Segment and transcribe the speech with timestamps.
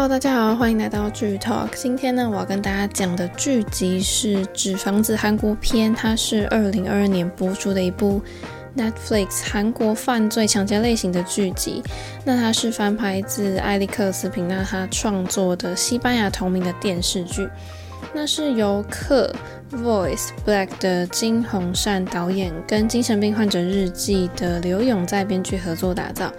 [0.00, 1.68] Hello，大家好，欢迎来到剧 Talk。
[1.74, 8.22] 今天呢，我要跟大家讲的剧集是《纸房子》韩国篇，它是二零二二年播出的一部
[8.74, 11.82] Netflix 韩国犯罪抢劫类型的剧集。
[12.24, 17.46] 那它是翻拍自艾利克斯平纳他创作的西班牙同名的电视剧。
[18.14, 19.30] 那是由克
[19.70, 26.32] Voice Black 的金洪善导演跟《精神病患者日记》的刘勇在编剧合作打造。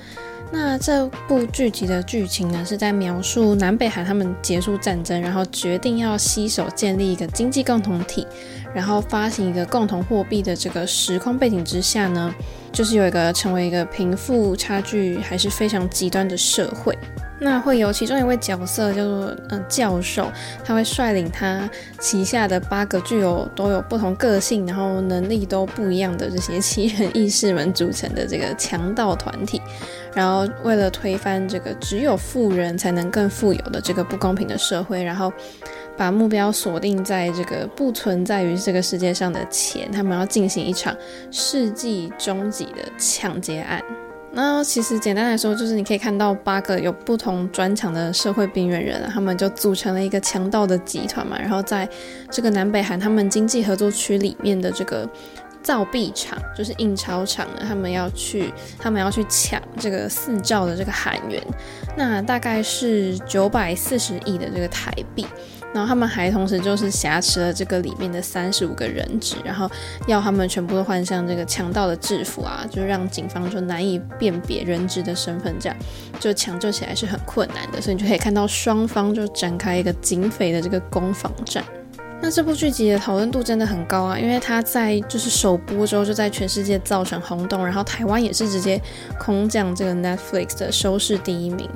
[0.54, 8.27] 那这部剧集的剧情呢，是在描述南北韩他们结束战争，然后决定要携手建立一个经济共同体，
[8.74, 12.34] 然后发行一个共同货币的这个时空背景之下呢，
[12.72, 16.98] 就是有一个成为一个贫富差距还是非常极端的社会。
[17.44, 20.32] 那会有其中一位角色叫做嗯、教授，
[20.63, 21.68] 他会率领他
[21.99, 29.60] 旗下的八个具有都有不同个性，然后能力都不一样的这些奇人异士们组成的这个强盗团体，
[30.13, 35.34] 然后为了推翻这个只有富人才能更富有的这个不公平的社会，然后
[35.98, 40.96] 把目标锁定在这个不存在于这个世界上的钱，他们要进行一场
[41.32, 43.82] 世纪终极的抢劫案。
[44.34, 51.38] 那其实简单来说，就是你可以看到八个有不同专长的社会边缘人，他们就组成了一个强盗的集团嘛。
[51.38, 51.88] 然后在
[52.29, 55.07] 这个南北韩他们经济合作区里面的这个
[55.62, 61.43] 造币厂，就是印钞厂呢，他们要去，他们要去抢这个四兆的这个韩元，
[61.98, 65.28] 那大概是九百四十亿的这个台币。
[65.74, 69.69] 然后他们还同时就是挟持了这个里面的三十五个人质，然后
[70.08, 75.78] 要他们全部都换上这个强盗的制服啊，就让警方就难以辨别人质的身份，这样
[76.19, 77.81] 就抢救起来是很困难的。
[77.81, 81.63] 所以你就可以看到双方就展开一个警匪的这个攻防战。
[82.24, 88.80] 那这部剧集的讨论度真的很高啊，因为它在就是首播之后就在全世界造成轰动，然后台湾也是直接
[89.19, 91.68] 空降这个 Netflix 的收视第一名。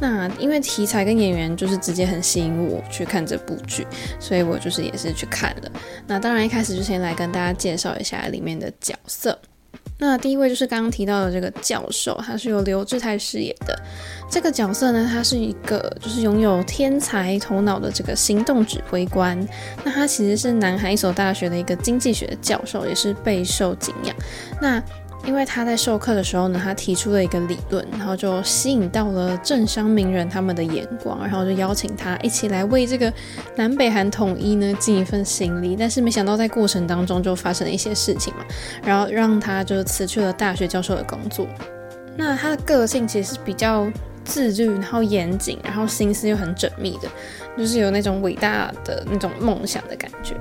[0.00, 3.86] 那因为题材跟演员就是直接很吸引我去看这部剧，
[4.18, 5.70] 所以我就是也是去看了。
[6.06, 9.38] 那当然一开始就先来跟大家介绍一下里面的角色。
[10.02, 13.78] 那第一位就是刚刚提到的这个教授，他是由刘智泰饰演的。
[14.30, 19.38] 这个角色呢，他是一个就是拥有天才头脑的这个行动指挥官。
[19.84, 24.16] 那他其实是南韩一所大学的一个经济学的教授，也是备受敬仰。
[24.58, 24.82] 那
[25.26, 33.12] 因为他在授课的时候呢，他提出了一个理论，然后就吸引到了政商名人他们的眼光，然后就邀请他一起来为这个
[33.54, 35.76] 南北韩统一呢尽一份心力。
[35.78, 38.44] 但是没想到在过程当中就发生了一些事情嘛，
[38.82, 41.46] 然后让他就辞去了大学教授的工作。
[42.16, 43.90] 那他的个性其实是比较
[44.24, 47.08] 自律，然后严谨，然后心思又很缜密的，
[47.56, 50.34] 就是有那种伟大的那种梦想的感觉。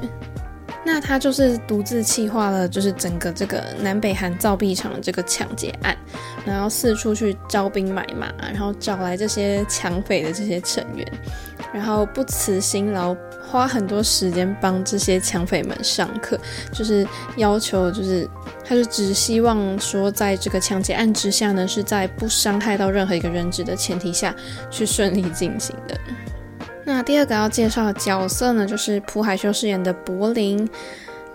[0.91, 5.95] 那他就是独自企划了，就是整个这个南北韩造币厂的这个抢劫案，
[6.43, 11.07] 然后四处去招兵买马，然后找来这些抢匪的这些成员，
[11.71, 13.15] 然后不辞辛劳，
[13.47, 16.39] 花很多时间帮这些抢匪们上课，
[16.73, 17.07] 就是
[17.37, 18.27] 要求，就是
[18.65, 24.35] 他就只希望说，在这个抢劫案之下呢，是在不伤害到任何一个人质的前提下
[24.71, 25.95] 去顺利进行的。
[26.89, 30.67] 那第二个要介绍的角色呢，就是朴海秀饰演的柏林。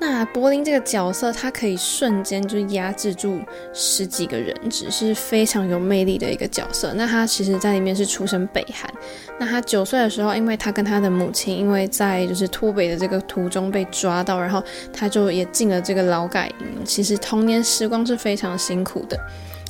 [0.01, 3.39] 那柏林这个角色，他可以瞬间就压制住
[3.73, 6.93] 十几个人质，是非常有魅力的一个角色。
[6.95, 8.93] 那他其实在里面是出身北韩。
[9.39, 14.61] 那他九岁的时候，因为他跟他的母亲，因为在就是脱北的这个途中被抓到，然后
[14.93, 16.85] 他就也进了这个劳改营。
[16.85, 19.17] 其实童年时光是非常辛苦的。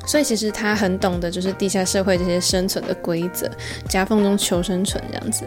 [0.06, 3.51] 所以其实他很懂得就是地下社会这些生存的规则，
[3.89, 5.47] 夹缝中求生存这样子。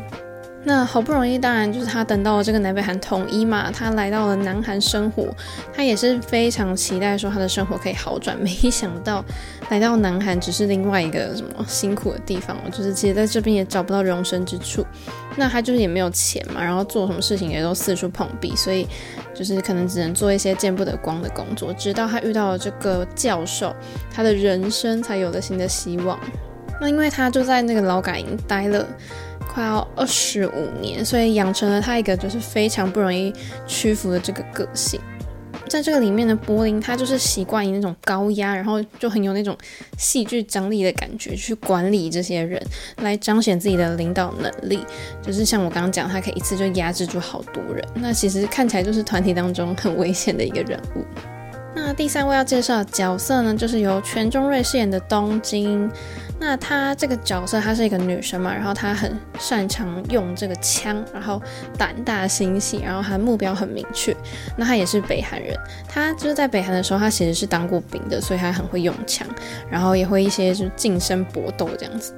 [0.68, 5.34] 那好不容易，当然就是他等到了这个南北韩统一嘛，他来到了南韩生活，
[5.74, 8.38] 他也是非常期待说他的生活可以好转。
[8.38, 9.24] 没想到
[9.70, 14.86] 来到南韩只是另外一个什么辛苦的地方，就是其实在这边也找不到容身之处。
[15.38, 18.86] 那他就是也没有钱嘛，然后做什么事情也都四处碰壁，所以
[19.34, 21.72] 就是可能只能做一些见不得光的工作。
[21.76, 23.74] 直到他遇到了这个教授，
[24.14, 26.20] 他的人生才有了新的希望。
[26.82, 28.86] 那因为他就在那个劳改营待了。
[29.58, 33.34] 快要二十五年，所以养成了他一个就是非常不容易
[33.66, 35.02] 屈服的这个个性。
[35.68, 39.58] 在这个里面的柏林，他就是习惯于那种高压，然后就很有那种
[39.98, 42.64] 戏剧张力的感觉，去管理这些人，
[42.98, 44.86] 来彰显自己的领导能力。
[45.24, 47.84] 就是像我刚刚讲，他可以一次就压制住好多人。
[47.96, 51.04] 那其实看起来就是团体当中很危险的一个人物。
[51.80, 55.90] 那第三位要介绍的角色呢，就是由全中瑞饰演的东京。
[56.40, 61.40] 那她这个角色，她是一个女生嘛，然后她很擅长用这个枪，然后
[61.78, 64.16] 胆大心细，然后她目标很明确。
[64.58, 65.56] 那她也是北韩人，
[65.88, 69.28] 她就是在北韩的时候，她其实是当过兵的，所以她很会用枪，
[69.70, 72.12] 然后也会一些就是近身搏斗这样子。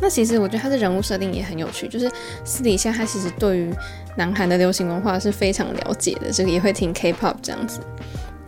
[0.00, 2.08] 那其实我觉得他的人物设定也很有趣，就是
[2.44, 3.74] 私底下他其实对于
[4.16, 7.80] 南韩的流行文化是非常了解的，这个也会听 K-pop 这样子。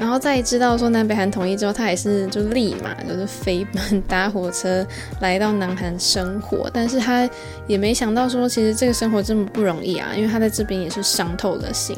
[0.00, 4.84] 然后在知道说南北韩统一之后，他也是就立马就是飞奔搭火车
[5.20, 7.28] 来到南韩生活，但是他
[7.66, 11.94] 也没想到说其实这个生活这么不容易啊，因为他在这边也是伤透了心。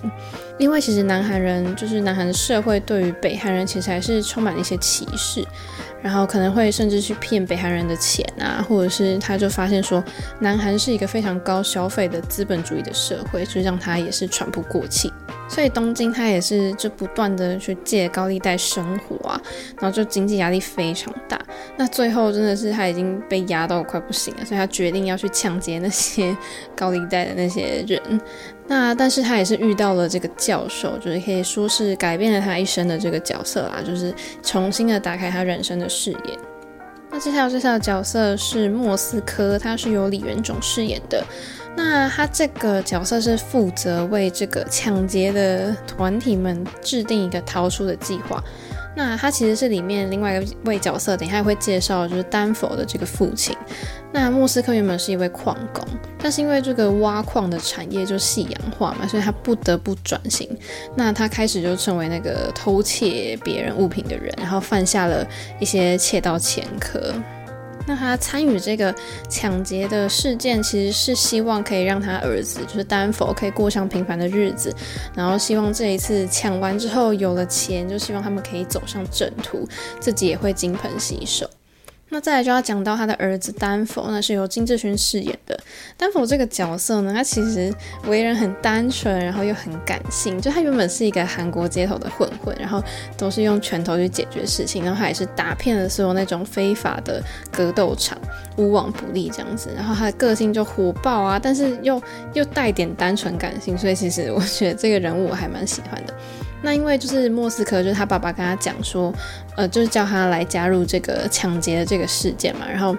[0.58, 5.46] 因为其实南韩人就是南韩社会对于北韩人其实还是充满了一些歧视。
[6.02, 10.02] 然后可能会甚至去骗北韩人的钱啊，或者是他就发现说，
[10.40, 15.12] 南韩是一个非常高消费的资本主义的社会，就让他也是喘不过气。
[15.52, 19.38] 所以东京他也是就不断的去借高利贷生活啊，
[19.78, 21.38] 然后就经济压力非常大。
[21.76, 26.34] 那最后真的是他已经被压到快不行了，所以他决定要去抢劫那些
[26.74, 28.00] 高利贷的那些人。
[28.66, 36.38] 那但是他也是遇到了这个教授，就是可以说是改变了他一生的这个角色啦，就是重新的打开他人生的视野。
[37.10, 41.22] 那接下来介绍的角色是莫斯科，他是由李元种饰演的。
[41.76, 48.42] 那他这个角色是负责为这个抢劫的团体们制定一个逃出的计划。
[48.94, 53.56] 那他其实是里面另外一位角色，等一下会介绍，就是丹佛的这个父亲。
[54.12, 55.82] 那莫斯科原本是一位矿工，
[56.18, 60.46] 但是因为这个挖矿的产业就夕阳化嘛，所以他不得不转型。
[60.94, 65.26] 那他开始就成为那个偷窃别人物品的人，然后犯下了
[65.58, 67.14] 一些窃盗前科。
[67.86, 68.94] 那他参与这个
[69.28, 74.74] 抢劫的事件，其实是希望可以让他儿子，就是丹佛，可以过上平凡的日子。
[75.14, 79.68] 然后希望这一次抢完之后有了钱，就希望他们可以走上正途，
[80.00, 81.48] 自己也会金盆洗手。
[82.12, 85.58] 那再来就要讲到他的儿子丹佛，那是由金智勋饰演的。
[85.96, 87.74] 丹佛这个角色呢，他其实
[88.06, 90.38] 为人很单纯，然后又很感性。
[90.38, 92.84] 就他原本是一个韩国街头的混混，然后
[93.16, 98.18] 都是用拳头去解决事情，然后他也是打遍了所有那种非法的格斗场，
[98.58, 99.70] 无往不利这样子。
[99.74, 102.00] 然后他的个性就火爆啊，但是又
[102.34, 106.14] 又带点单纯感性，所以其实我觉得这个人物我还蛮喜欢的。
[106.62, 109.12] 那因为就是莫斯科，就是他爸爸跟他讲说，
[109.56, 112.96] 呃，就是叫他来加入这个抢劫的这个事件嘛，然后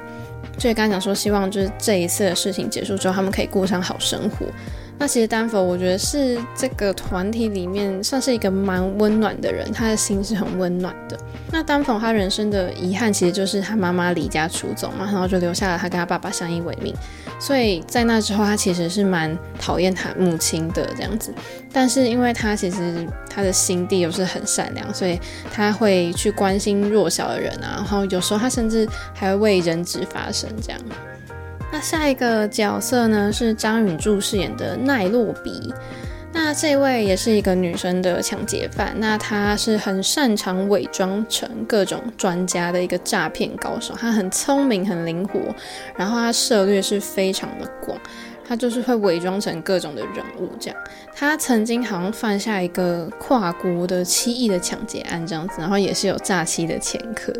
[0.57, 4.45] 就跟他讲说，希望就是这一次的事情结束之后，他们可以过上好生活。
[4.99, 11.17] 那其实丹佛，我觉得是这个团体里面算是一个蛮温暖的人，他的心是很温暖的。
[11.51, 16.93] 那丹佛他人生的遗憾，其实就是他妈妈离家出走嘛，然后就留下了他跟他爸爸相依为命。
[17.43, 21.33] 所以在那之后，他其实是蛮讨厌他母亲的这样子。
[21.73, 25.19] 但是因为他其实他的心地又是很善良，所以
[25.51, 30.79] 他会去关心弱小的人啊，然后有时候他甚至还会为人质发声这样。
[31.69, 35.73] 那下一个角色呢，是张允柱饰演的奈洛比。
[36.35, 38.93] 那这位也是一个女生的抢劫犯。
[38.97, 43.93] 那她是很擅长伪装成各种专家的一个诈骗高手。
[43.93, 45.39] 她很聪明，很灵活，
[45.95, 47.95] 然后她涉猎是非常的广。
[48.45, 50.77] 她就是会伪装成各种的人物这样。
[51.15, 57.31] 她曾经好像犯下一个跨国的七亿的抢劫案这样子，然后也是有诈欺的前科。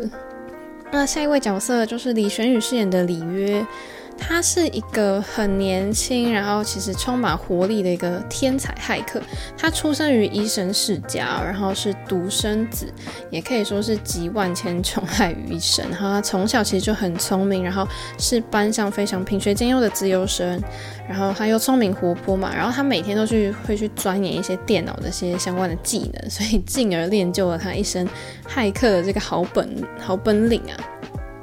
[0.92, 3.66] 那下一位角色就是李玄宇饰演的李约。
[4.16, 9.20] 他是一个很年轻，然后其实充满活力的一个天才骇客。
[9.56, 12.92] 他出生于医生世家，然后是独生子，
[13.30, 15.84] 也可以说是集万千宠爱于一身。
[15.90, 17.86] 然后他从小其实就很聪明，然后
[18.18, 20.60] 是班上非常品学兼优的资优生。
[21.06, 28.08] 然后他又聪明活泼嘛，然后他每天都去会去钻研一些电脑的一些相关的技能，所以进而练就了他一身
[28.48, 30.72] 骇客的这个好本好本领啊。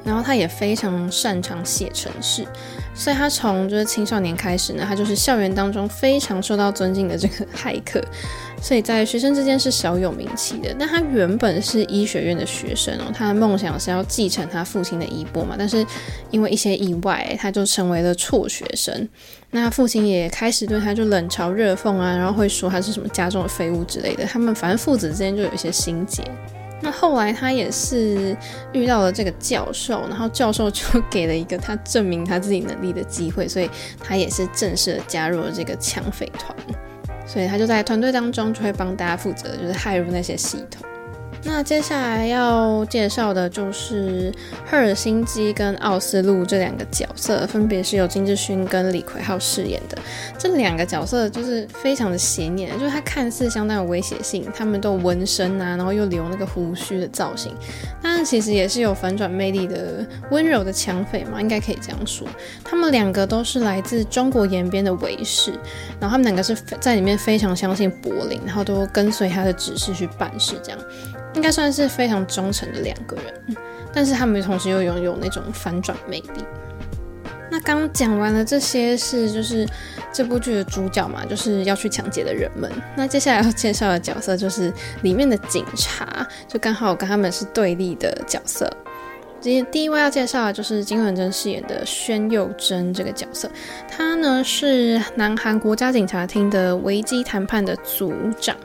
[0.04, 2.46] 然后他也非常擅长写程式，
[2.96, 8.02] 所以他从就是青少年开始呢，他就是校园当中非常受到尊敬的这个 骇客，
[8.62, 10.76] 所以在学生之间是小有名气的。
[10.80, 15.86] 但他原本是医学院的学生哦，他的梦想是要继承他父亲的衣钵嘛，但是
[16.32, 19.08] 因为一些意外，他就成为了辍学生。
[19.52, 24.26] 那父亲也开始对他就冷嘲热讽啊，然后会说他是什么家中的废物之类的。
[24.26, 26.24] 他们反正父子之间就有一些心结。
[26.82, 28.36] 那后来他也是
[28.74, 33.70] 遇到了这个教授，然后教授就给了一个他证明他自己能力的机会，所以
[34.00, 36.56] 他也是正式的加入了这个抢匪团，
[37.28, 40.88] 所以他就在团队当中就会帮大家负责，就是害入那些系统。
[41.44, 44.32] 那接下来要介绍的就是
[44.66, 49.98] 赫尔辛基跟奥斯陆这两个角色，分别是由金志勋跟李奎浩饰演的。
[50.38, 57.54] 这两个角色就是非常的显眼，就是他看似相当有威胁性，他们都纹身啊，然后又留那个胡须的造型，
[58.02, 62.28] 但其实也是有反转魅力的温柔的抢匪嘛，应该可以这样说。
[62.64, 65.52] 他们两个都是来自中国延边的维士，
[66.00, 70.80] 然后他们两个是在里面非常相信柏林，然后都跟随他的指示去办事，这样。
[71.34, 73.58] 应该算是非常忠诚的两个人，
[73.94, 76.46] 但是他们同时又拥有那种反转魅力。
[77.50, 79.68] 那刚讲完了这些是就是
[80.14, 82.72] 这部剧的主角嘛，就是要去抢劫的人们。
[82.96, 88.72] 那接下来要介绍的角色就是里面的警察，就刚好跟他们是对立的角色。
[89.42, 93.52] 第第一位要介绍的就是金伦珍饰演的宣佑珍这个角色，
[93.90, 98.56] 她呢是南韩国家警察厅的危机谈判的组长。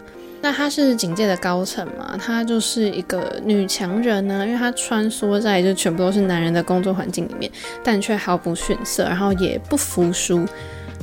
[0.47, 7.50] 那她是警界的高层嘛，她就是一个女强人呢，因为她穿梭在就全部都是男人的工作环境里面，
[7.83, 10.47] 但却毫不逊色，然后也不服输，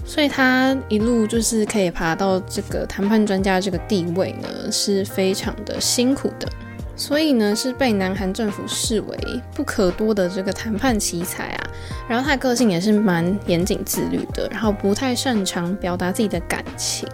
[0.06, 6.48] 所以她一路就是可以爬到这个谈判专家这个地位呢，是非常的辛苦的，
[6.96, 9.18] 所以呢是被南韩政府视为
[9.54, 11.70] 不可多的这个谈判奇才啊。
[12.08, 17.06] 然后她的个性也是蛮严谨自律的，然后不太擅长表达自己的感情。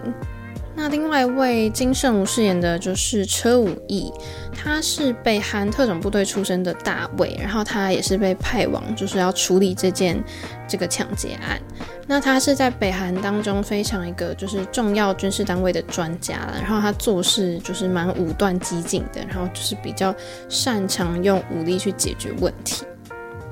[0.80, 4.10] 那另外一位金圣武饰演的就是车武义，
[4.56, 10.24] 他是北韩特种部队出身的大卫，然后他也是被派往就是要处理这件
[10.70, 11.60] 这个抢劫案。
[12.08, 20.16] 那他是在北韩当中非常一个就是重要军事单位的专家了，然后他做事就是蛮武断激进的，然后就是比较
[20.48, 22.86] 擅长用武力去解决问题。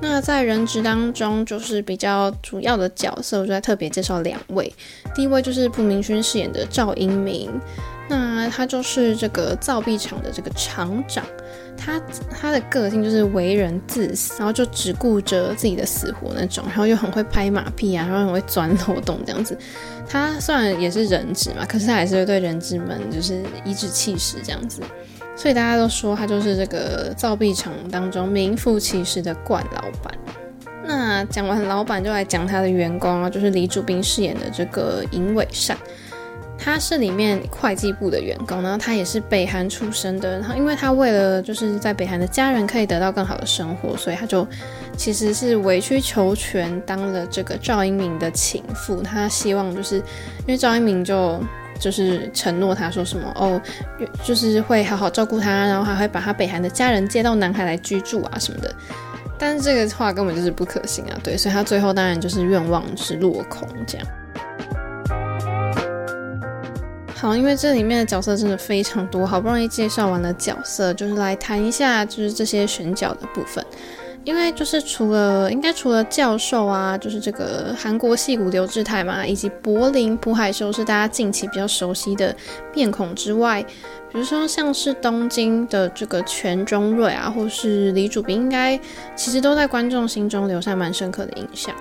[0.00, 4.72] 那在人质当中，就是比较主要的角色，我就在特别介绍两位。
[5.14, 7.50] 第一位就是朴明勋饰演的赵英明，
[8.08, 11.24] 那他就是这个造币厂的这个厂长，
[11.76, 12.00] 他
[12.30, 19.58] 他的个性就是为人自私，然后就只顾着自己的死活那种，然后又很会拍马屁啊，然后很会钻漏洞这样子。
[20.08, 24.80] 他虽然也是人质嘛，可是他还是会对人质们就是颐指气使这样子。
[25.38, 30.12] 所以大家都说他就是这个造币厂当中名副其实的冠老板。
[30.84, 35.78] 那讲完老板，就来讲他的员工啊，就是李主彬饰演的这个尹伟善，
[36.58, 40.40] 他是里面会计部的员工，然后他也是北韩出生的。
[40.40, 44.44] 然后因为他为了就是在北韩的家人可以得到更好的生活，所以他就
[44.96, 49.00] 其实是委曲求全当了这个赵英明的情妇。
[49.02, 51.40] 他希望就是因为赵英明就。
[51.78, 53.60] 就是承诺他说什么哦，
[54.24, 58.74] 就是会好好照顾他，然后还会把他北韩的家人接到南海来居住啊什么的。
[59.38, 64.06] 但是这个话根本就是不可行啊，对，所以他最后当然就是愿望是落空这样。
[67.14, 73.64] 好，因为这里面的角色真的非常多，好不容易介绍完了角色，就是来谈一下就是这些选角的部分。
[74.28, 82.36] 因为就是除了应该除了教授啊，就是这个韩国戏骨刘智泰嘛，以及柏林朴海秀是大家近期比较熟悉的
[82.74, 83.62] 面孔之外，
[84.12, 88.78] 比如说像是东京的这个全钟瑞啊，或是李主彬，应该
[89.16, 91.74] 其实都在观众心中留下蛮深刻的印象。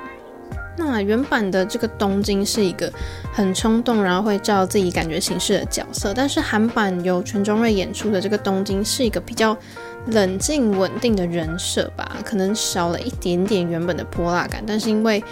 [0.78, 2.90] 那原版的这个东京是一个
[3.34, 9.58] 很冲动，然后会照自己感觉行事的角色，但是韩版由全钟瑞演出的这个东京是一个比较。
[10.08, 15.24] 冷静稳定的人设吧，可能少了一点点原本的泼辣感，但是因为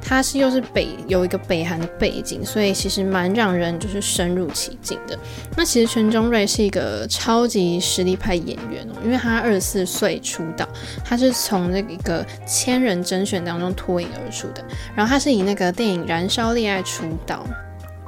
[0.00, 5.18] 他是又是北有一个北韩的背景，所以其实蛮让人就是深入其境的。
[5.56, 10.68] 那其实全钟瑞是一个超级实力派演员哦，因为他二十四岁出道，
[11.04, 17.44] 他是从那个千人甄选当中脱颖而出的，然后他是以那个电影《燃烧恋爱》出道。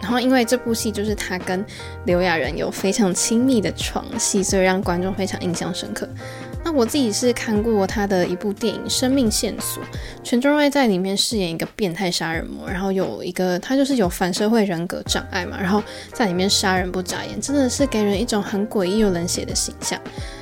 [0.00, 1.64] 然后，因为这部戏就是他跟
[2.06, 6.08] 刘亚仁有非常亲密的床戏，所以让观众非常印象深刻。
[6.62, 9.82] 那我自己是看过他的一部电影《生命线索》，
[10.22, 19.98] 全钟瑞在里面饰演一个变态杀人魔，然后有一个他就是有反社会人格障碍嘛，然后在里面杀人不眨眼，真的是给人一种很诡异又冷血的形象。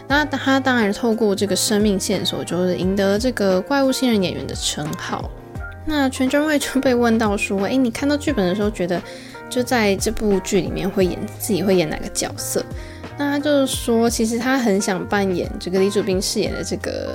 [0.08, 5.30] 那他当然透过这个生命线索，就是赢得这个怪物新人演员的称号。
[5.86, 9.00] 那全钟瑞就被问到说：“诶，你看到剧本的时候觉得？”
[9.48, 12.64] 就在这部剧里面会演自己会演哪个角色？
[13.16, 17.14] 那他就是说，其实他很想扮演这个李主彬饰演的这个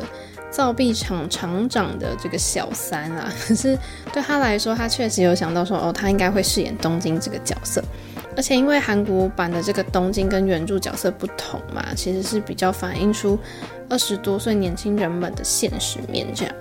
[0.52, 3.32] 造币厂厂长的这个小三啊。
[3.48, 3.78] 可是
[4.12, 7.82] 对他来说，他确实有想到说，哦，他应该会饰演东京这个角色。
[8.36, 13.40] 而且因为韩国版的这个东京跟原著角色不同嘛，其实是比较反映出
[13.88, 16.54] 二十多岁年轻人们的现实面这样。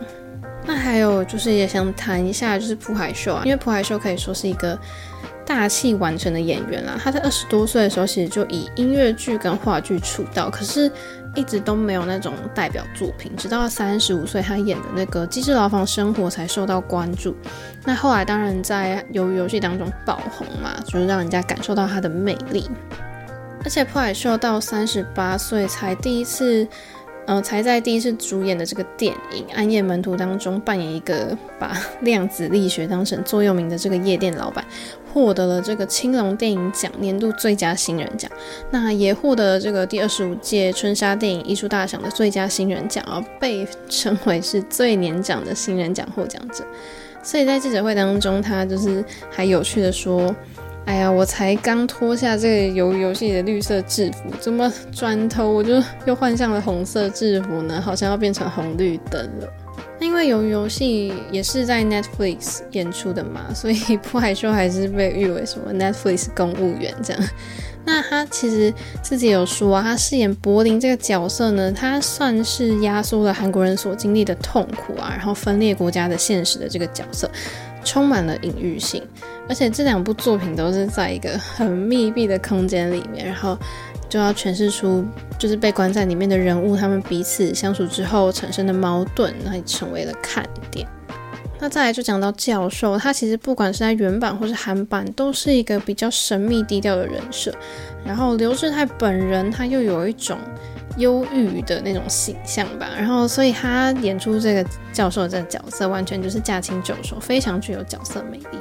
[0.64, 4.79] 那还有就是也想谈一下，就是朴海秀啊，因为朴海秀可以说是一个。
[5.45, 10.91] 大器晚成的演员啦，他在二十多岁的时候，其实就以音乐剧跟话剧出道，可是
[11.35, 17.37] 一直都没有那种代表作品，直到三十五岁，他演的那个《机智牢房生活》才受到关注。
[17.85, 22.69] 那后来当然在鱿鱼游戏当中爆红嘛，就是让人家感受到他的魅力。
[23.65, 26.67] 而且朴海秀到三十八岁才第一次。
[27.26, 34.64] 呃，才在第一次主演的这个电影《暗夜门徒》当中扮演一个把量子力学当成座右铭的这个夜店老板，
[35.12, 38.31] 获得了这个青龙电影奖年度最佳新人奖，
[38.71, 46.67] 那也获得了这个第二十五届春沙电影艺术大奖的最佳新人奖，而被称为是最年长的新人奖获奖者。
[47.23, 50.35] 所以在记者会当中，他就是还有趣的说
[50.85, 57.81] ：“哎呀，我才刚脱下这个鱿鱼游戏的绿色制服，怎么转头我就又换上了红色制服呢？
[57.81, 59.49] 好像要变成红绿灯了。”
[59.99, 67.23] 那因为鱿鱼游戏也是在 Netflix 演出的嘛，所以不海秀还是被誉为什么 Netflix 公务员这样。
[67.85, 68.73] 那他其实
[69.03, 77.31] 自己有说啊，他饰演柏林这个角色呢，他算是压缩了韩国人所经历的痛苦啊，然后分裂国家的现实的这个角色，
[77.85, 79.03] 充满了隐喻性。
[79.49, 83.57] 而且这两部作品都是在一个很密闭的空间里面，然后。
[84.09, 85.03] 就要诠释出，
[85.39, 90.87] 就是被关在里面的人物，他们彼此相处之后产生的矛盾，那也成为了看点。
[91.59, 97.55] 那再来就讲到教授，他其实不管是在原版或是韩版，都是一个比较神秘低调的人设。
[98.05, 100.37] 然后刘智泰本人，他又有一种
[100.97, 102.89] 忧郁的那种形象吧。
[102.97, 108.59] 然后所以他演出这个教授这个角色，完全就是驾轻就熟，非常具有角色魅力。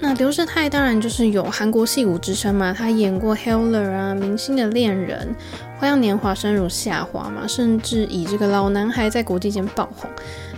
[0.00, 5.34] 那刘世泰当然就是有韩国戏骨之称嘛，他演过《Heller》啊，《明星的恋人》、
[5.80, 10.08] 《花样年华》、《生如夏花》嘛，甚至以这个老男孩在国际间爆红。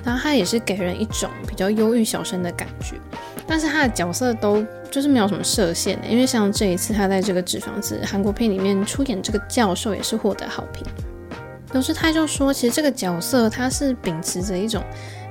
[0.05, 2.97] 然后他也是给人一种比较忧郁小生的感觉，
[3.51, 10.87] 但是他的角色都就是没有什么设限的，因为像这一次他在这个《纸房子》韩国片里面出演这个教授，也是获得好评。
[11.73, 14.81] 刘智泰就说，其实这个角色他是秉持着一种。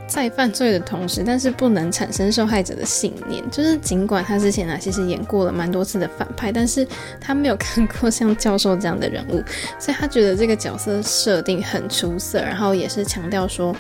[0.06, 3.48] 在犯罪的同时，但是不能产生受害者的信念。
[3.52, 6.88] 就是尽管他之前呢，其实演过了蛮多次的反派，但是
[7.22, 9.34] 他没有看过像教授这样的人物，
[9.78, 12.42] 所以他觉得这个角色设定很出色。
[12.42, 13.72] 然后也是强调说，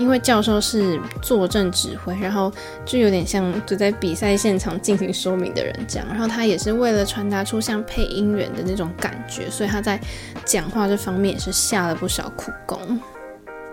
[0.00, 2.50] 因为教授是坐镇指挥，然后
[2.86, 6.08] 就有点像就在比赛现场进行说明的人这样。
[6.08, 10.00] 然后他也是为了传达出像配音员的那种感觉，所以他在
[10.46, 12.98] 讲话这方面也是下了不少苦功。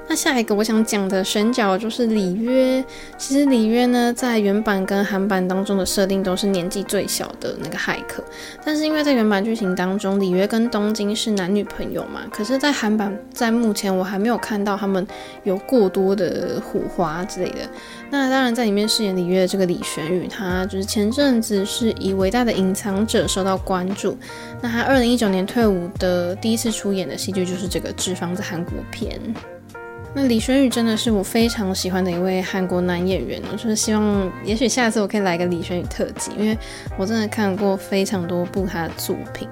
[0.10, 2.84] 那下一个我想讲的选角就是李约。
[3.18, 8.24] 其实李约呢，在原版跟韩版当中的设定都是年纪最小的那个骇客，
[8.64, 15.06] 但是因为在原版剧情当中，李约跟东京是男女朋友嘛，可是，在韩版在目前我还没有看到他们
[15.44, 17.70] 有过多的火花之类的。
[18.10, 24.18] 那当然，在里面饰演李约的这个李玄宇，他就是前阵子是以《伟大的隐藏者》受到关注。
[24.62, 29.20] 那他二零一九年退伍的第一次出演的戏剧就是这个《脂肪子》韩国片。
[30.14, 36.58] 那李玄宇真的是我非常喜欢的一位韩国男演员我，就是希望也许下次我可以来个李玄宇特辑，因为
[36.98, 39.48] 我真的看过非常多部他的作品。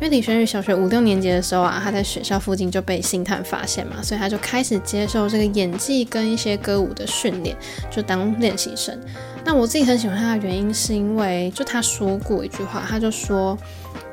[0.00, 7.56] 因为李玄宇小学五六年级的时候啊，他在学校附近就被星探发现嘛，所以他就开始接受这个演技跟一些歌舞的训练，
[7.90, 8.98] 就当练习生。
[9.44, 13.56] 那我自己很喜欢他的原因是因为，就他说过一句话，他就说。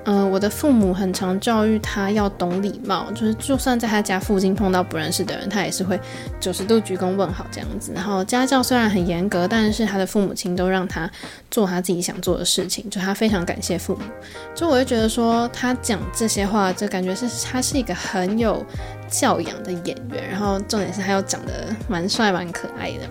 [0.05, 5.99] 嗯、我的父母很常教育他要懂礼貌，就是就算在他家附近碰到不认识的人，他也是会
[6.39, 7.91] 九十度鞠躬问好这样子。
[7.93, 11.09] 然后家教虽然很严格，但是他的父母亲都让他
[11.49, 14.01] 做他自己想做的事情，就他非常感谢父母。
[14.53, 18.63] 就我会觉得说他讲这些话，就感觉是他是一个很有
[19.09, 23.09] 教养的演员，然后重点是他又长得蛮帅蛮可爱的。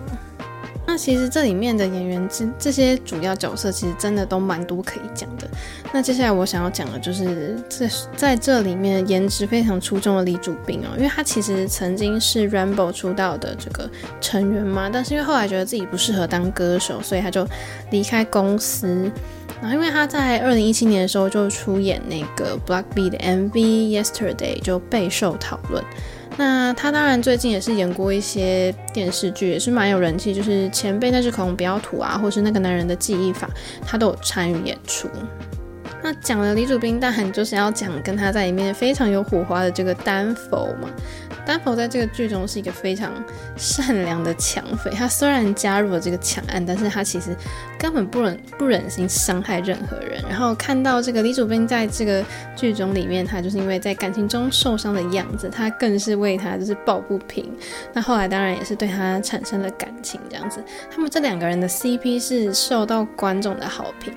[0.87, 5.47] 那其实这里面的演员，这这些主要角色，其实真的都蛮多可以讲的。
[5.91, 13.89] 那接下来我想要讲的就是这在这里面颜值非常出众的李主彬哦，因为他其实曾经是 Rainbow 出道的这个
[14.21, 17.47] 成员嘛，但是因为后来觉得自己不适合当歌手，所以他就
[17.91, 19.11] 离开公司。
[19.61, 25.83] 然后因为他在二零一七年的时候就出演那个 BLACKPINK 的 MV Yesterday，就备受讨论。
[26.37, 33.49] 那他当然最近也是演过一些电视剧，也是蛮有人气，就是前辈那支口红不要涂啊，或是那个男人的记忆法，
[33.85, 35.07] 他都有参与演出。
[36.03, 40.89] 那讲了李主宾，但很就是要讲跟他在里面非常有火花的这个丹佛嘛。
[41.45, 43.11] 丹佛在这个剧中是一个非常
[43.55, 47.35] 善良的抢匪，他虽然加入了这个抢案，但是他其实
[47.77, 50.23] 根本不忍不忍心伤害任何人。
[50.27, 52.23] 然后看到这个李主编在这个
[52.55, 57.51] 剧中里面，他就是因为在感情中受伤的样子，他更是为他就是抱不平。
[57.93, 64.13] 那后来当然也是对他产生了感情，这样子，他们这两个人的 CP 是受到观众的好评。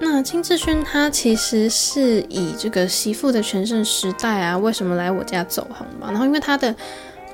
[0.00, 6.10] 那金志勋他其实是以这个媳妇的全盛时代啊，为什么来我家走红嘛？
[6.10, 6.74] 然后因为他的。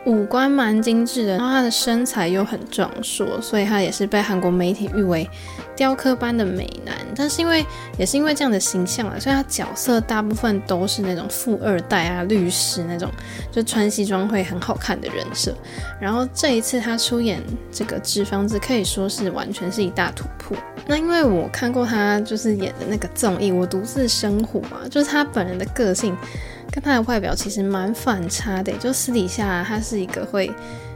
[0.07, 5.29] 五官蛮精致的，然后她的身材又很壮硕，所以她也是被韩国媒体誉为
[5.75, 6.95] 雕刻般的美男。
[7.17, 7.67] 但是因为
[7.99, 13.11] 也是因为这样的形象啊，所以她角色大部分都是那种富二代啊、律师那种，
[13.51, 15.53] 就穿西装会很好看的人设。
[16.01, 17.43] 然后这一次她出演
[17.73, 20.57] 这个《脂肪子》，可以说是完全是一大突破。
[20.87, 26.17] 那因为我看过她就是演的那个综艺《我独自生活》嘛，就是她本人的个性。
[26.71, 30.51] 跟他的外表其实蛮反差的，就私底下他是一个会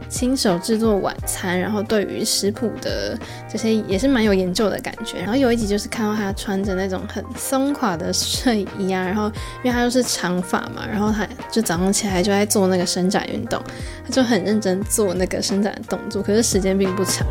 [0.09, 5.18] 亲手制作晚餐，然后对于食谱的这些也是蛮有研究的感觉。
[5.18, 9.26] 然后有一集就是看到他穿着那种很松垮的睡衣啊，然后
[9.62, 13.62] 因为他又是长发嘛，然后他就早上起来就在做那个伸展运动，
[14.04, 17.26] 他就很认真做那个伸展的动作，可是时间并不长，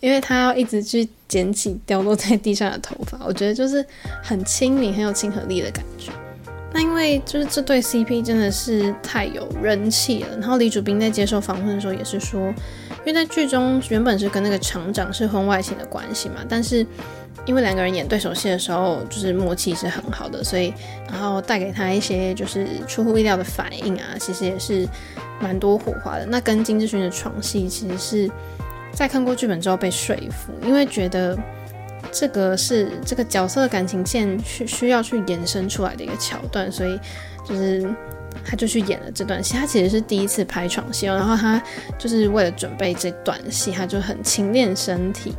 [0.00, 3.84] 因为他要一直去捡起掉落在地上的头发，我觉得就是
[4.22, 6.10] 很亲民、很有亲和力的感觉。
[6.74, 12.48] 那因为就是这对 CP 真的是太有人气了，然后李主斌在接受访问的时候也是说，
[12.98, 16.84] 因为在剧中原本是跟那个厂长是婚外情的关系嘛，但是
[17.46, 20.74] 因为两个人演对手戏的时候就是默契是很好的，所以
[21.08, 24.84] 然后带给他一些就是出乎意料的反应啊，其实也是
[25.40, 26.26] 蛮多火花的。
[26.26, 28.30] 那跟金志勋的床戏其实是
[28.92, 31.38] 在看过剧本之后被说服，因为觉得。
[32.16, 36.96] 这个是这个角色的感情线需需要去延伸出来的一个桥段，所以
[37.44, 37.84] 就是
[38.44, 39.54] 他就去演了这段戏。
[39.54, 41.60] 他其实是第一次拍床戏，然后他
[41.98, 45.34] 就是为了准备这段戏，他就很勤练身体。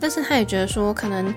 [0.00, 1.32] 但是他也觉得说，可能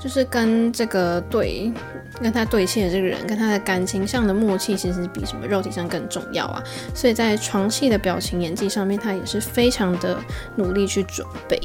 [0.00, 1.72] 就是跟这个对
[2.20, 6.60] 跟他对戏的这个人，跟他的感情上的默契，其实比什么肉体上更重要啊。
[6.92, 10.18] 所以在床戏的表情演技上面，他也是非常的
[10.56, 11.56] 努力去准备。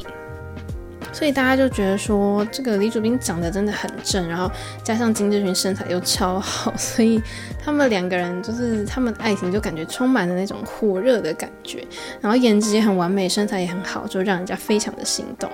[1.14, 4.52] 所以大家就觉得说，这个李主斌长得真的很正，然后
[4.84, 7.22] 加上金志勋身材又超好，所以
[7.64, 11.86] 他们两个人就是他们的爱情就感觉充满了那种火热的感觉，
[12.20, 15.50] 然后颜值也很完美，身材也很好，就让人家非常的心动。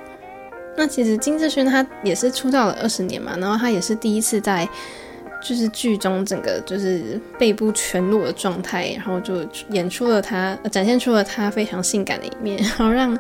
[0.77, 4.67] 那其实金志勋他也是出道了二十年嘛，然后他也是第一次在
[5.41, 13.17] 就是剧中整个就是背部全裸的状态，然后就演出了他，展现出了他非常性感的一面， 然后让。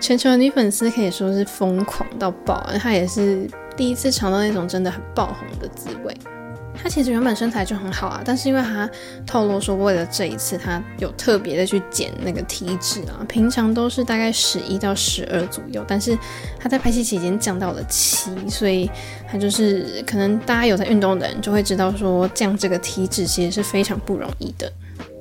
[0.00, 6.16] 全球的女粉丝可以说是疯狂到爆，她也是第一次尝到那种真的很爆红的滋味。
[6.80, 8.88] 他其实原本身材就很好啊，但是因为他
[9.26, 16.16] 透露说，为了这一次，他有特别的去减那个体脂啊，平常都是大概十一到十二左右，但是
[16.58, 18.88] 他在拍戏期间降到了七，所以
[19.30, 24.72] 他就是可能大家有在运动的人就会知道说，降这个体脂其实是非常不容易的。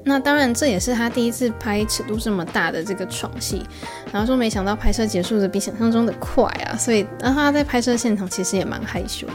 [0.07, 3.61] 那当然，这也是他第一次拍尺度这么大的这个床戏，
[4.11, 9.33] 然后说没想到拍摄结束的比想象中的快啊，所以然后他在拍摄现场其实也蛮害羞的。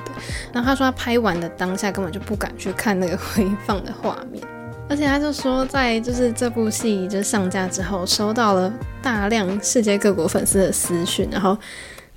[0.52, 4.42] 然后他说他拍完的当下根本就不敢去看那个回放的画面，
[4.88, 11.56] 而且他就说在就是这部戏就上架之后，收到了大量世界各国粉丝的私讯，然后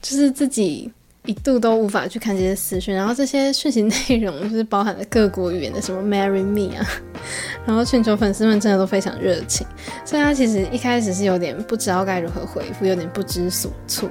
[0.02, 0.92] 就是自己。
[1.26, 6.88] 一度都无法去看这些私讯，然后这些讯息内容就是包含了各国语言的什么 “marry me” 啊，
[7.66, 9.66] 然后全球粉丝们真的都非常热情，
[10.06, 14.10] 所以他其实一开始是有点不知道该如何回复，有点不知所措，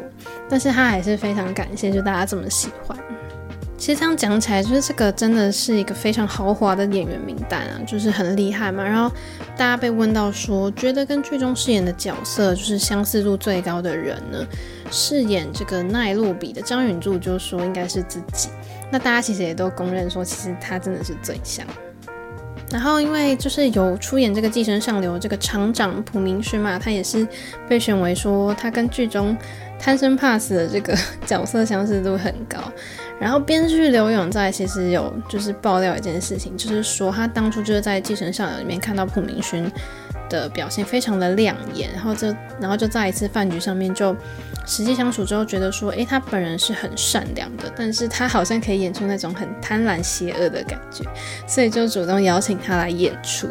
[0.48, 2.98] 但是他还是非常感谢，就大家这么喜欢。
[3.84, 8.82] 其实这样讲起来，就是这个真的是一个非常豪华的演员名单啊，就是很厉害嘛。
[8.82, 9.14] 然后
[9.58, 14.42] 大家被问到说，觉得跟剧中饰演的角色就是相似度最高的人呢？
[14.90, 18.48] 饰演这个奈洛比的张允柱就说应该是自己。
[18.90, 21.66] 那大家其实也都公认说，其实他真的是最像。
[22.70, 27.28] 然后因为就是有出演这个《寄生上流》这个厂长朴明勋嘛，他也是
[27.68, 29.36] 被选为说他跟剧中
[29.78, 32.58] 贪生怕死的这个 角色相似度很高。
[33.20, 39.70] 然后编剧刘永在其实有就是爆料一件事情，就是说他当初就是在《继承上流》里面看到朴明勋
[40.29, 42.29] 的表现非常的亮眼，然后就
[42.61, 44.14] 然后就在一次饭局上面就
[44.66, 51.05] 实际相处之后觉得说，诶，他本人是很善良的，但是他好像可以演出那种很贪婪邪恶的感觉，
[51.46, 53.48] 所以就主动邀请他来演出。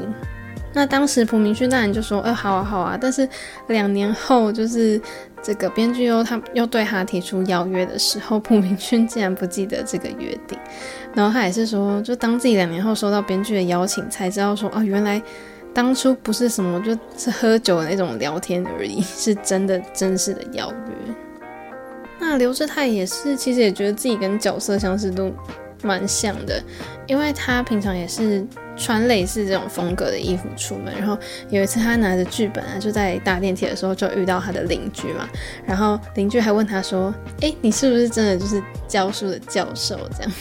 [0.73, 3.27] 那当时朴明勋当然就说，呃，好啊好啊，但是
[3.67, 4.99] 两年后就是。
[5.45, 10.57] 这个编剧又他又对他提出邀约的时候，朴明勋竟然不记得这个约定，
[11.13, 15.21] 然后他也是说，就当自己两年后收到编剧的邀请，才知道说，啊，原来
[15.73, 21.13] 当初不是什么就是喝酒的那种聊天而已，是真的真实的邀约。
[22.19, 25.33] 那刘志泰也是，其实也觉得自己跟角色相似度
[25.83, 26.61] 蛮像的，
[27.07, 28.45] 因为他平常也是。
[28.75, 31.15] 穿类似这种风格的衣服出门，然后
[31.51, 35.29] 有一次他拿着剧本啊，就在搭电梯的时候就遇到他的邻居嘛，
[35.63, 40.31] 然后邻居还问他说：“诶，你是不是真的就是教书的教授？”这样，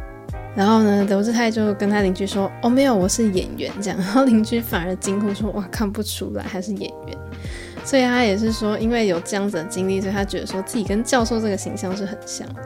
[0.54, 7.18] 然后呢，刘智泰就跟他邻居说：“哦，没有，我是演员。”这样， 然后邻居反而惊呼说：“哇，看不出来还是演员。”
[7.86, 12.62] 所以他也是说，因为有这样子的经历，所以他觉得说自己跟教授这个形象是很像的。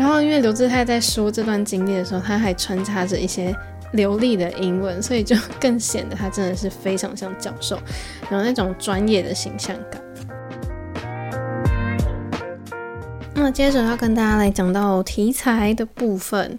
[0.00, 3.54] 然后因为刘志泰在说这段经历的时候，他还穿插着一些。
[3.94, 7.76] 流利的英文，所以就更显得他真的是非常像教授，
[8.30, 10.00] 有那种专业的形象感。
[13.34, 16.56] 那接着要跟大家来讲到题材的部分，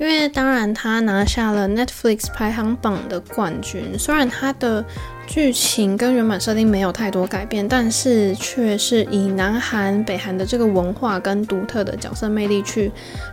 [0.00, 4.84] 因为当然他拿下了 Netflix 排行榜的冠军，虽然他的
[5.26, 12.90] 剧情跟原版设定没有太多改变，但是却是以南韩、北韩的这个文化跟独特的角色魅力去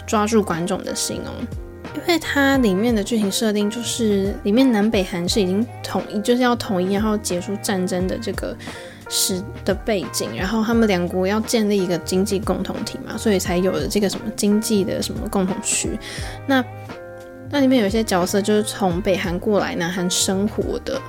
[0.07, 1.31] 抓住观众的心哦。
[1.93, 8.55] 因为它里面的剧情设定就是里面南北韩是已经统一，就是要统一，然后结束战争的这个
[9.09, 15.99] 时的背景，然后他们两国要建立一个经济共同体嘛，所以才有了这个什么经济的什么共同区。
[16.47, 16.63] 那
[17.49, 20.99] 那里面有一些角色就是从北韩过来南韩生活的，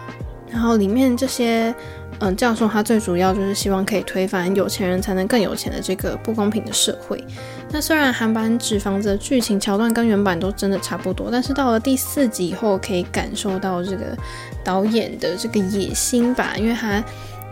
[0.52, 1.74] 然后里面这些。
[2.18, 7.24] 嗯，教授他最主要就是希望可以推翻有钱人才能更有钱的这个不公平的社会。
[7.68, 14.16] 那虽然韩版纸房子的剧情桥段跟原版都真的差不多，但是到了第四集以后，可以感受到这个
[14.62, 17.02] 导演的这个野心吧，因为他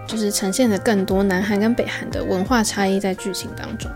[0.06, 3.90] 就是呈现了更多南韩跟北韩的文化差异在剧情当中。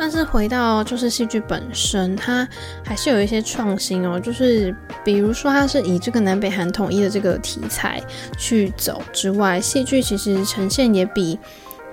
[0.00, 2.48] 但是回到就是戏剧本身，它
[2.82, 8.02] 还是有一些创新哦，就是比如说它是以这个南北韩统一的这个题材
[8.38, 11.38] 去走之外，戏剧其实呈现也比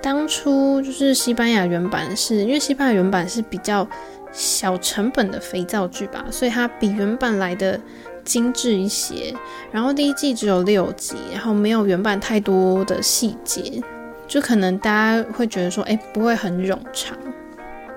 [0.02, 3.86] 当初就是西班牙原版是，因为西班牙原版是比较
[4.32, 7.78] 小成本的肥皂剧吧，所以它比原版来的
[8.24, 9.36] 精致一些。
[9.70, 13.84] 然后第一季只有六集，然后没有原版太多的细节，
[14.30, 17.18] 就可能大家会觉得说，哎，不会很冗长。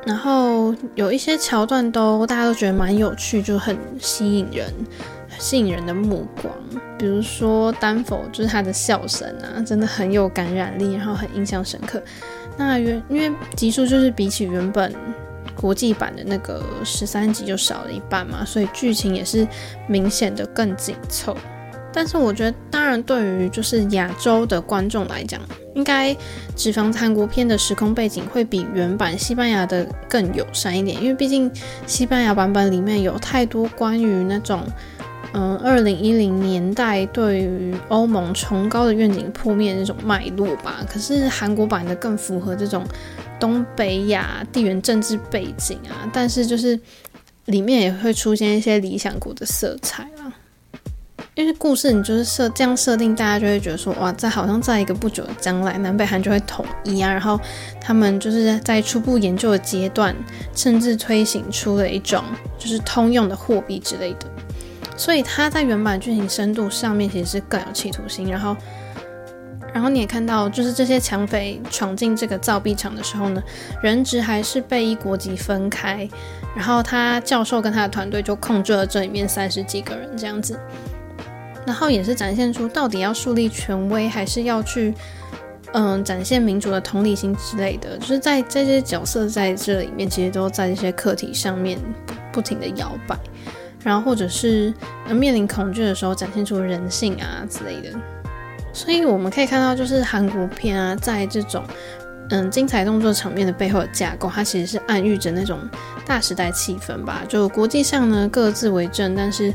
[0.06, 4.72] 然后有一些桥段都大家都觉得蛮有趣，就很吸引人，
[5.38, 6.54] 吸引人的目光。
[6.98, 12.02] 比如说丹佛，就是他的笑声啊，真的很有感染力，然后很印象深刻。
[12.56, 14.94] 那原因为集数就是比起原本
[15.54, 19.46] 国际版的那个十三集就少了一半嘛，所以剧情也是
[19.86, 21.36] 明显的更紧凑。
[21.92, 25.40] 但是我觉得，当然对于就是亚洲的观众来讲，
[25.74, 26.16] 应该
[26.55, 31.50] 纸房子韩国片的时空背景会比原版西班牙的更友善一点，因为毕竟
[31.87, 34.62] 西班牙版本里面有太多关于那种，
[35.33, 40.85] 嗯，二零一零年代对于欧盟崇高的愿景破灭那种脉络吧。
[40.88, 42.85] 可是韩国版的更符合这种
[43.38, 46.79] 东北亚地缘政治背景啊，但是就是
[47.46, 50.09] 里面也会出现一些理想国的色彩。
[51.36, 57.40] 因为故事你就是设这样设定，大家就会觉得说，哇，在好像在一个不久的将来，南北韩就会统一啊，然后
[57.80, 60.14] 他们就是在初步研究的阶段，
[60.54, 62.22] 甚至推行出了一种
[62.58, 64.26] 就是通用的货币之类的。
[64.96, 68.28] 所以他在原版剧情深度上面其实是更有企图心。
[68.28, 68.54] 然后，
[69.72, 73.42] 然后你也看到，就是这些抢匪闯进这个造币厂的时候呢，
[73.82, 76.06] 人质还是被一国籍分开，
[76.54, 80.58] 然后他教授跟他的团队就控制了这里面三十几个人这样子。
[81.70, 84.92] 然后也是展现出到底要树立权威，还是要去
[85.72, 91.78] 嗯展现民主的同理心之类的，就是在这些角色在这里面，其实都在这些课题上面
[92.33, 93.16] 不停的摇摆，
[93.85, 94.74] 然后或者是
[95.14, 97.96] 面临恐惧的时候展现出人性啊之类的。
[98.72, 101.62] 所以我们可以看到，就是韩国片啊，在这种
[102.30, 105.61] 嗯精彩动作场面的背后的架构，它其实是暗喻着那种
[106.04, 107.22] 大时代气氛吧。
[107.28, 109.54] 就国际上呢各自为政，但是。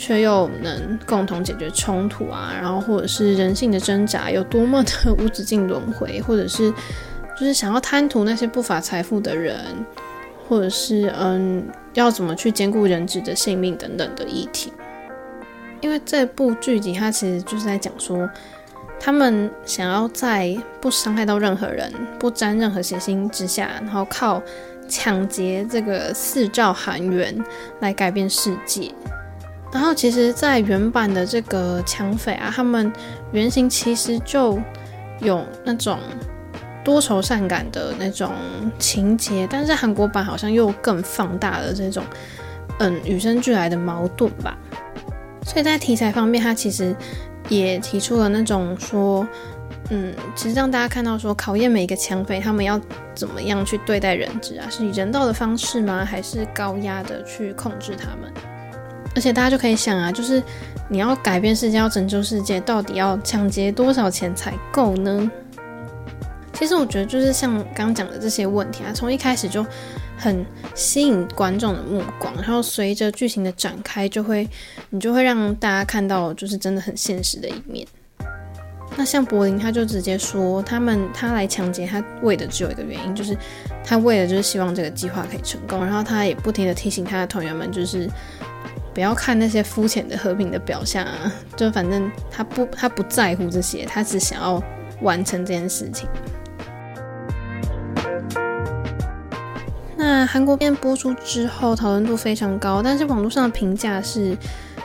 [0.00, 6.72] 却又能共同解决冲突啊，然后或者是人性的挣扎有多么的无止境轮回，或者是
[7.38, 9.58] 就是想要贪图那些不法财富的人，
[10.48, 14.72] 或者是嗯要怎么去兼顾人质的性命等等的议题。
[15.82, 18.26] 因为这部剧集它其实就是在讲说，
[18.98, 24.42] 他们想要在不伤害到任何人、不沾任何血腥之下，然后靠
[24.88, 27.38] 抢劫这个四兆韩元
[27.80, 28.90] 来改变世界。
[29.72, 32.92] 然后，其实，在原版的这个抢匪啊，他们
[33.30, 34.58] 原型其实就
[35.20, 35.98] 有那种
[36.84, 38.32] 多愁善感的那种
[38.80, 42.02] 情节，但是韩国版好像又更放大了这种
[42.80, 44.56] 嗯与生俱来的矛盾吧。
[45.44, 46.94] 所以在题材方面，他其实
[47.48, 49.26] 也提出了那种说，
[49.90, 52.80] 嗯，其实让大家看到说，考验每一个抢匪他们要
[53.14, 56.04] 怎么样去对待人质啊，是以人道的方式吗？
[56.04, 58.32] 还是高压的去控制他们？
[59.14, 60.42] 而且大家就可以想啊，就是
[60.88, 65.30] 你要改变世界，要拯救世界，到底要抢劫多少钱才够呢？
[66.52, 69.66] 其实我觉得就是像刚讲的这些问题啊，从一开始就
[70.16, 70.44] 很
[70.74, 74.48] 吸引观众的目光，然后随着剧情的展开，就会
[74.90, 77.86] 你就会让大家看到就是真的很现实的一面。
[78.96, 83.36] 那像柏林，他就直接说，他们他来抢劫，他为的只有一个原因，就是
[83.82, 88.08] 他为了就是希望这个计划可以成功，然后他也不停的提醒他的团员们，就是。
[88.92, 94.62] 不要看那些肤浅的和平的表象啊，就反正他不他不在乎这些，他只想要
[95.00, 96.08] 完成这件事情。
[99.96, 104.36] 那那韩国片播出之后，讨论度非常高，但是网络上的评价是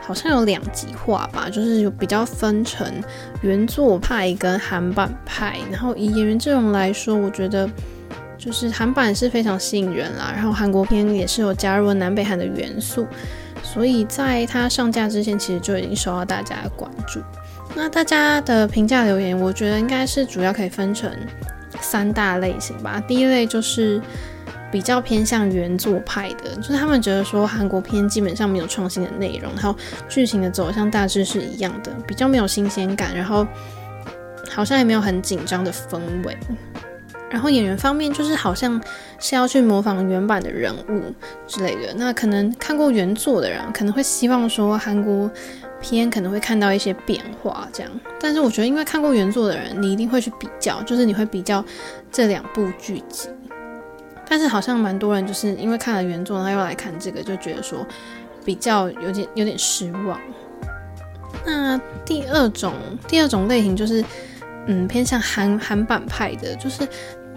[0.02, 2.88] 好像有两极化吧，就是有比较分成
[3.42, 5.58] 原作派跟韩版派。
[5.70, 7.70] 然后以演员阵容来说，我觉得
[8.38, 13.06] 就是韩版是非常吸引人啦，然后韩国片也是有加入了南北韩的元素，
[13.74, 17.20] 所以在它上架之前，其实就已经受到大家的关注。
[17.76, 21.12] 那大家的评价留言，我觉得应该是主要可以分成
[21.82, 23.04] 三大类型吧。
[23.06, 24.02] 第一类就是
[24.72, 29.76] 比较偏向原作派的，就是他们觉得说韩国片基本上没有创新的内容，然后
[30.08, 33.46] 剧情的走向大致是一样的，比较没有新鲜感，然后
[34.50, 36.38] 好像也没有很紧张的氛围。
[37.30, 38.82] 然后演员方面，就是好像
[39.20, 41.04] 是要去模仿原版的人物
[41.48, 41.94] 之类的。
[41.96, 45.30] 那可能看过原作的人，可能会希望说韩国。
[45.82, 51.64] 片可能会看到一些变化，这样，但是我觉得，因为看过原作的人，你一定会去比较，就是你会比较
[52.12, 53.28] 这两部剧集。
[54.28, 57.86] 但是好像蛮多人就是因为看了原作，然后又来看这个，就觉得说
[58.44, 60.20] 比较有点有点失望。
[61.46, 62.74] 那第二种
[63.08, 64.04] 第二种类型就是，
[64.68, 66.88] 嗯，偏向韩韩版派的，就是。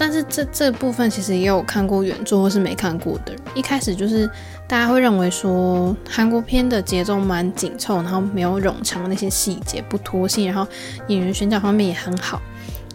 [0.00, 4.30] 但是这这部分其实也有看过原作或是没看过的，一开始就是
[4.68, 10.64] 大家会认为说韩国片的节奏蛮紧凑，然后没有冗长的那些细节不拖戏，然后
[11.08, 12.40] 演员选角方面也很好，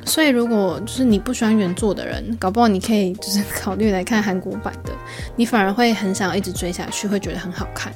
[0.05, 4.93] 所以如果就是你不喜欢原作的人，搞不好你可以就是考虑来看韩国版的，
[5.35, 7.91] 你反而会很想一直追下去，会觉得很好看。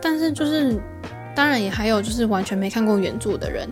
[0.00, 0.80] 但是就是
[1.34, 3.68] 当然也还有就是完全没看过原作的人，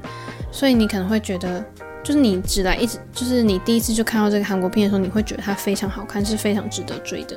[0.51, 1.65] 所以你可能会觉得。
[2.05, 7.37] 就是你只来一直，就是你第一次就看到这个韩国片的时候，你会觉得它非常好看，是非常值得追的。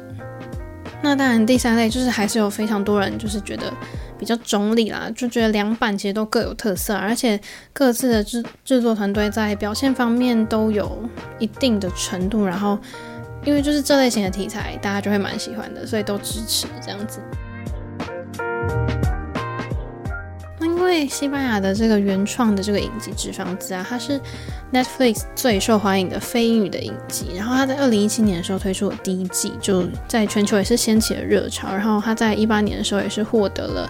[1.01, 3.71] 那当然，第三类就是还是有非常多人就是觉得
[4.17, 7.39] 比较中立啦，就觉得两版其实都各有特色，而且
[7.71, 11.01] 各自的制制作团队在表现方面都有
[11.39, 12.43] 一定的程度。
[12.45, 12.77] 然后，
[13.45, 17.19] 因为就是这类型的题材，大家就会蛮喜欢的，所以都支持这样子。
[20.77, 24.21] 因为西班牙的这个原创的这个影集《纸房子》啊，它是
[24.71, 27.31] Netflix 最受欢迎的非英语的影集。
[27.35, 31.69] 然后它在二零一七年的时候推出了第一季，就在全球也是掀起了热潮。
[31.69, 33.89] 然后它在一八年的时候也是获得了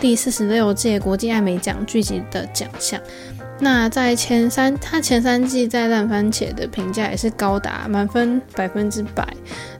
[0.00, 3.00] 第四十六届国际艾美奖剧集的奖项。
[3.58, 9.26] 那在前三，它前三季在烂番茄的评价也是高达满分百分之百。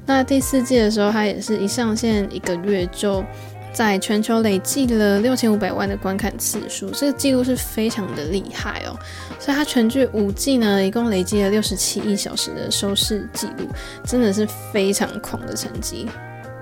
[0.04, 3.24] 那第四季的时候，它也是一上线一个月就。
[3.72, 8.98] 在全球累计了六千五百万的观看次数，这个记录是非常的厉害哦。
[9.38, 13.68] 所以它全剧五季呢，一共累积了六十七亿小时的收视记录，
[14.04, 16.08] 真的是非常狂的成绩。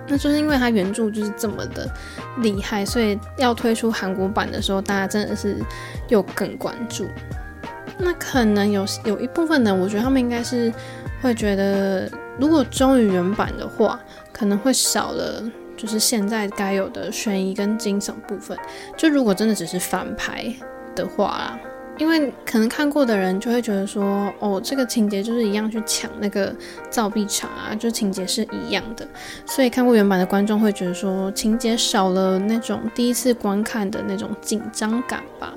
[0.08, 1.88] 那就是因为它原著就是这么的
[2.38, 5.56] 厉害，所以要推出韩国版的时候，大家真的是
[6.08, 7.06] 又更关注。
[7.98, 10.72] 那可能有有一部分呢，我觉得他们应该是
[11.22, 13.98] 会觉得，如果忠于原版的话，
[14.32, 15.42] 可能会少了。
[15.76, 18.56] 就是现在该有的悬疑跟惊悚部分，
[18.96, 20.52] 就如果真的只是翻拍
[20.94, 21.58] 的话，
[21.98, 26.54] 因为可能看过的人就会觉得说，哦，这个情节就是一样去抢那个
[26.90, 29.06] 造币厂啊，就情节是一样的，
[29.46, 35.54] 所以看过原版的观众会觉得说，情节少了那种第一次观看的那种紧张感吧。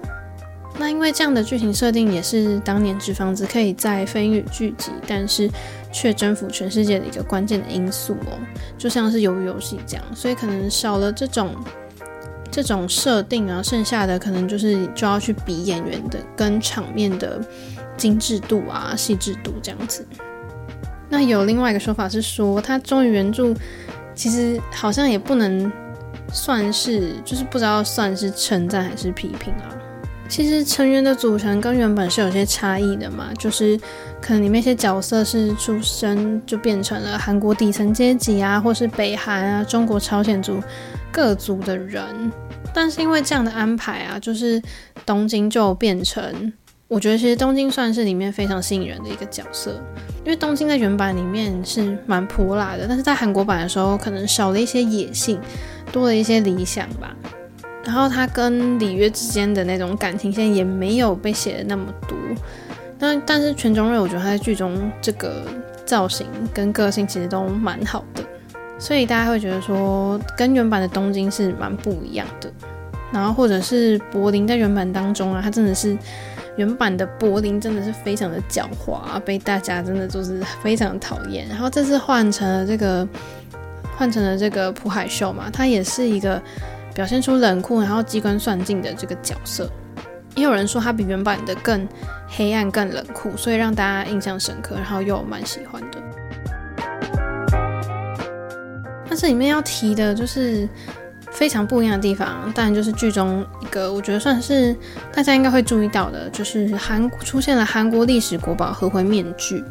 [0.77, 5.49] 那因为这样的剧情设定也是当年《纸房子》可以在非英语剧集，但是
[5.91, 8.38] 却征服全世界的一个关键的因素哦，
[8.78, 11.56] 就像是鱿鱼游戏这样，所以可能少了这种
[12.52, 17.39] 这种设定啊，剩下的可能就是就要去比演员的跟场面的
[17.97, 20.06] 精致度啊、细致度这样子。
[21.10, 23.54] 那有另外一个说法是说，他忠于原著，
[24.13, 25.71] 其实好像也不能
[26.32, 29.73] 算是，就是不知道算是称赞还是批评啊。
[30.29, 33.75] 其实成员的组成跟原本是有些差异的嘛，就是
[34.21, 40.61] 可能里面一些角色是出生就变成了韩国底层阶级啊，或是北韩啊、中国朝鲜族
[41.11, 42.31] 各族的人。
[42.71, 44.61] 但是因为这样的安排啊，就是
[45.03, 46.53] 东京就变成，
[46.87, 49.71] 我觉得其实东京算是里面非常吸引人的一个角色，
[50.23, 55.39] 因为东京在原版里面是蛮泼辣的，但是在韩国版的时候可能少了一些野性，
[55.91, 57.15] 多了一些理想吧。
[57.86, 62.17] 然后他跟里约之间的那种感情线也没有被写的那么多，
[62.99, 65.43] 但但是全中瑞我觉得他在剧中这个
[65.86, 68.21] 造型跟个性其实都蛮好的，
[68.77, 72.51] 所以大家会觉得说跟原版的东京是蛮不一样的。
[73.11, 75.97] 然后或者是柏林在原版当中啊，他真的是
[76.57, 81.47] 原版的柏林真的是非常的狡猾，被大家真的就是非常讨厌。
[81.47, 83.07] 然后这次换成了这个
[83.95, 86.39] 换成了这个朴海秀嘛，他也是一个。
[87.00, 89.72] 表现出冷酷，然后机关算尽的这个角色，
[90.36, 91.88] 也有人说他比原版的更
[92.28, 95.97] 黑暗、更冷酷，所以让大家印象深刻，然后又蛮喜欢的。
[99.08, 100.68] 但是里面要提的就是
[101.32, 104.76] 非常不一样的地方，当然就是剧中一个我觉得算是
[105.14, 109.64] 大家应该会注意到的，就是韩出现了韩国历史国宝合回面具。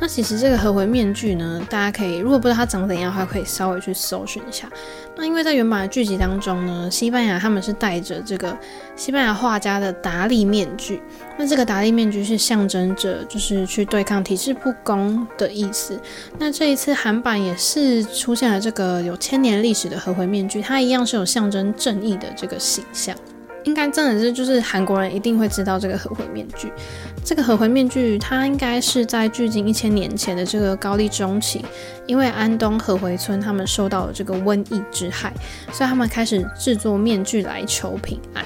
[0.00, 4.66] 那其实这个合回面具呢，大家可以如果不知道它长怎样的话，可以稍微去搜寻一下。
[5.14, 8.56] 那因为在原版的剧集当中呢，西班牙他们是戴着这个
[8.96, 11.02] 西班牙画家的达利面具。
[11.36, 16.00] 那这个达利面具是象征着就是去对抗体制不公的意思。
[16.38, 23.14] 那这一次韩版也是出现了这个有千年历史的合回面具，它一样是有象征正义的这个形象。
[23.64, 26.72] 应该真的是，就是韩国人一定会知道这个合回面具。
[27.24, 31.64] 这个合回面具，它应该是在距今一千年前的这个高丽中期，
[32.06, 35.32] 因为安东合回村他们受到了这个瘟疫之害，
[35.72, 38.44] 所以他们开始制作面具来求平安。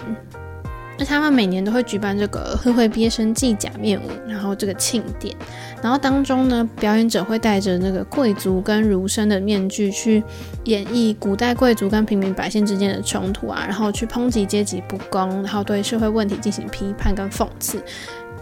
[0.96, 5.34] 而且他们每年都会举办这个合回鳖神祭假面舞，然后这个庆典，
[5.82, 10.22] 然后当中呢，表演者会戴着那个贵族跟儒生的面具去
[10.64, 17.82] 演绎古代贵族跟平民百姓之间的冲突啊，然后去抨击阶级不公，然后对社会问题进行批判跟讽刺，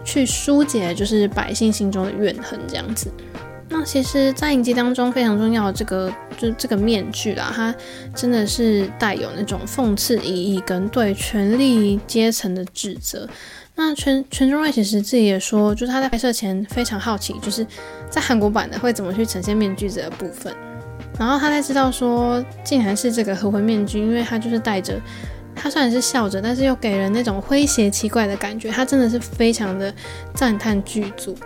[0.05, 3.13] 去疏解就是百姓心中的怨恨这样子。
[3.75, 7.75] 那其实，在影集当中非常重要的这个，就是这个面具啦，它
[8.15, 13.27] 真的是带有那种讽刺意义跟对权力阶层的指责。
[13.85, 17.67] 那全全中瑞其实自己也说，就是他在拍摄前非常好奇，就是
[18.09, 20.55] 在韩国版的会怎么去呈现面具这个部分。
[21.19, 25.01] 然后他才知道说，竟然是这个合魂面具，因为他就是戴着，
[25.55, 28.71] 他虽然是笑着，但是又给人那种诙谐奇怪的感觉。
[28.71, 29.93] 他真的是非常的
[30.33, 31.37] 赞叹剧组。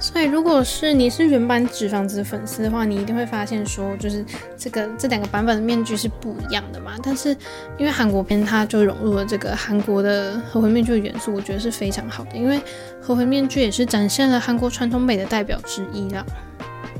[0.00, 4.24] 所以，如果是你是原版纸房子的粉丝的话，你一定会发现说，就是
[4.56, 6.92] 这个这两个版本的面具是不一样的嘛。
[7.02, 7.30] 但是，
[7.76, 12.36] 因为韩国片它就融入了这个韩国的和回面具的元素，我觉得是非常好的。
[12.36, 12.60] 因为
[13.02, 16.24] 和回面具也是展现了韩国传统美的代表之一啦。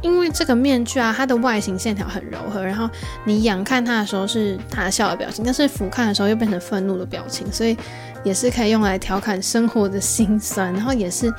[0.03, 2.91] 因为这个面具啊，它的外形线条很柔和，然后
[3.25, 7.77] 你仰看它的时候是大笑的表情，但是俯瞰的时候又变成愤怒的表情，所以
[8.25, 11.33] 也是可以用来调侃生活的辛酸，然后也是。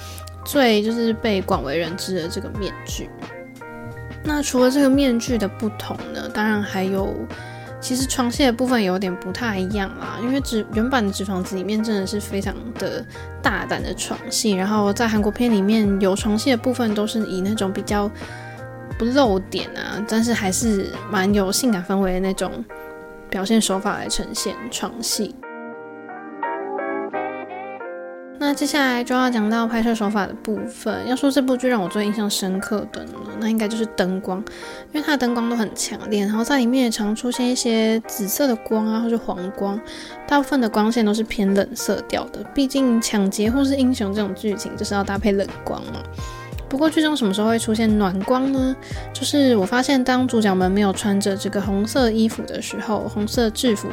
[0.45, 3.09] 最就是被广为人知的这个面具。
[4.23, 7.15] 那除了这个面具的不同呢，当然还有，
[7.79, 10.17] 其实床戏的部分有点不太一样啦。
[10.21, 13.03] 因为纸原版的纸房子里面真的是非常的
[13.41, 18.11] 大胆的床戏，然后在韩国片里面有床戏的部分都是以那种比较
[18.97, 22.63] 不露点啊，但是还是蛮有性感氛围的那种
[23.29, 25.33] 表现手法来呈现床戏。
[28.41, 31.05] 那接下来就要讲到拍摄手法的部分。
[31.05, 34.39] 要说这部剧让我最印象深刻的呢，那应该就是灯光，
[34.93, 39.77] 因为它的灯光都很强烈，然后在里面也常出现一些紫色的光啊，或是黄光，
[40.25, 42.41] 大部分的光线都是偏冷色调的。
[42.55, 46.01] 毕竟抢劫或是英雄这种剧情就是要搭配冷光嘛。
[46.69, 48.75] 不过剧中什么时候会出现暖光呢？
[49.11, 53.89] 就是我发现当主角们没有穿着这个红色衣服的时候，红色制服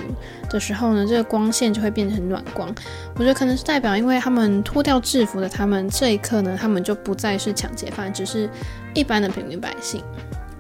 [0.51, 2.73] 的时候呢，这个光线就会变成暖光。
[3.15, 8.49] 我觉得可能是代表，因为他们脱掉制服的他们，这一刻呢，他们就不再是抢劫犯，只是
[8.93, 10.03] 一般的平民百姓。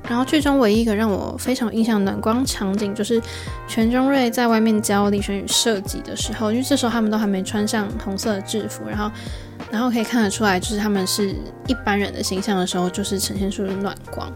[0.08, 3.20] 然后剧中唯一一个让我非常印象暖光场景，就是
[3.68, 9.10] 全中瑞在外面教李玄宇射击的时候，因为这时候他们都还没穿上红色制服，然后。
[9.70, 11.34] 然后可以看得出来，就是他们是
[11.66, 14.32] 一般人的形象的时候，就是呈现出暖光。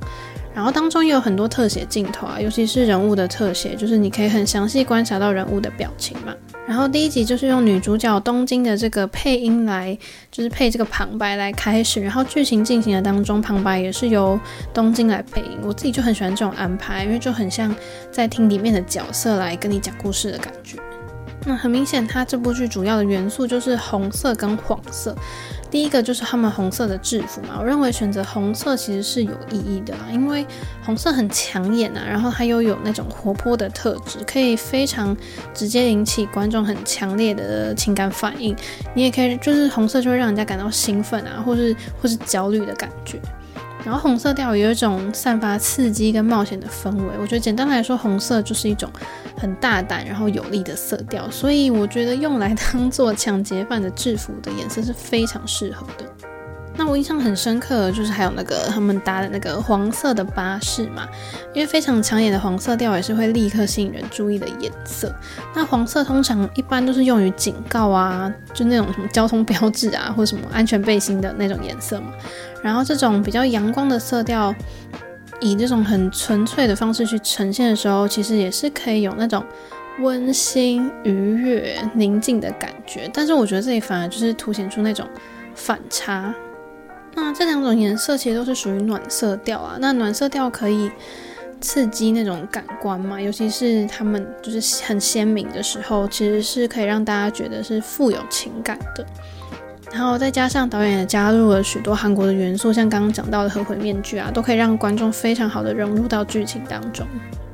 [0.53, 6.35] 然后当中也有很多特写镜头啊，尤其是人物的特写，就是你可以很详细观察到人物的表情嘛。
[6.67, 9.97] 然后第一集就是用女主角东京的这个配音来，
[10.31, 12.03] 就是配这个旁白来开始。
[12.03, 14.39] 然后剧情进行的当中，旁白也是由
[14.75, 15.57] 东京来配音。
[15.63, 17.73] 我自己就很喜欢这种安排，因为就很像
[18.11, 20.77] 在听里面的角色来跟你讲故事的感觉。
[21.47, 25.15] 那很明显，它这部剧主要的元素就是红色跟黄色。
[25.71, 30.45] 第一个就是他们红色的制服嘛，我认为选择红色其实是有意义的啦，因为
[30.85, 35.17] 红色很抢眼啊，然后它又有那种活泼的特质，可以非常
[35.55, 38.55] 直接引起观众很强烈的情感反应。
[38.95, 43.21] 你也可以就是红色就会让人家感到兴奋啊，或是或是焦虑的感觉。
[43.85, 48.91] 然后红色调有一种散发刺激跟冒险的氛围，我觉得简单来说，红色就是一种
[49.37, 56.05] 很大胆然后有力的色调，所以我觉得用来当做抢劫犯的制服的颜色是非常适合的。
[56.77, 61.07] 那我印象很深刻就是还有那个他们搭的那个黄色的巴士嘛，
[61.53, 65.13] 因为非常抢眼的黄色调也是会立刻吸引人注意的颜色。
[65.55, 72.13] 那黄色通常一般都是用于警告啊，就那种什么交通标志啊，或什么安全背心的那种颜色嘛。
[72.63, 74.55] 然后这种比较阳光的色调，
[75.41, 79.45] 以这种很纯粹的方式去呈现的时候，其实也是可以有那种
[80.01, 83.11] 温馨、愉悦、宁静的感觉。
[83.13, 85.07] 但是我觉得这里反而就是凸显出那种
[85.55, 86.35] 反差。
[87.15, 89.77] 那这两种颜色其实都是属于暖色调啊。
[89.81, 90.91] 那暖色调可以
[91.61, 99.05] 刺激那种感官嘛，尤其是他们就是很鲜明的时候，其实是可以让大家觉得是富有情感的。
[99.93, 107.07] 然后再加上导演也加入了许多韩国的元素，像刚刚讲到的合魂面具啊，都可以让观众非常好的融入到剧情当中。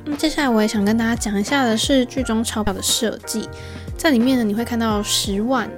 [0.04, 3.48] 那么接下来我也想跟大家讲一下的是剧中钞票的设计，
[3.96, 5.68] 在里面呢，你会看到十万。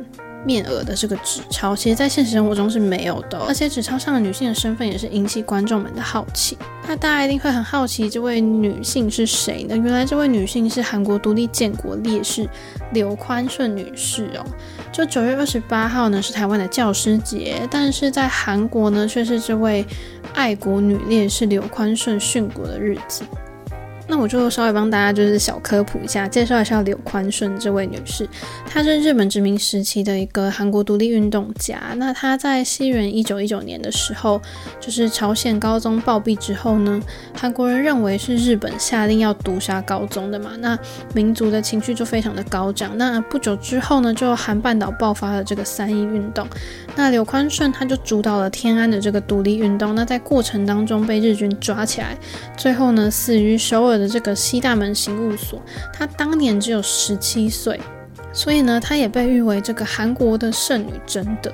[0.44, 6.56] 面额的这个纸钞，其实在现实生活中是没有的，而且纸钞上的女性的身份也是引起观众们的好奇。
[6.86, 9.76] 那大家一定会很好奇，这位女性是谁呢？
[9.76, 12.48] 原来这位女性是韩国独立建国烈士
[12.92, 14.46] 刘宽顺女士哦。
[14.90, 19.84] 就九月二十八号呢，是台湾的教师节，但是在韩国呢，却是这位
[20.34, 23.22] 爱国女烈士刘宽顺殉国的日子。
[24.08, 28.26] 那我就稍微帮大家就是小科普一下，介绍一下柳宽顺这位女士。
[28.66, 31.78] 她是日本殖民时期的一个韩国独立运动家。
[31.96, 34.40] 那她在西元一九一九年的时候，
[34.80, 37.00] 就是朝鲜高宗暴毙之后呢，
[37.34, 40.78] 韩国人认为是日本下令要毒杀高宗的嘛，那
[41.14, 42.96] 民族的情绪就非常的高涨。
[42.96, 46.48] 那不久之后呢，就韩半岛爆发了这个三一运动。
[46.98, 49.94] 那刘宽顺他就主导了天安的这个独立运动。
[49.94, 52.18] 那在过程当中被日军抓起来，
[52.56, 55.62] 最后呢死于首尔的这个西大门刑务所，
[55.94, 57.78] 他当年只有十七岁，
[58.32, 61.52] 所以呢，他也被誉为这个韩国的圣女贞德。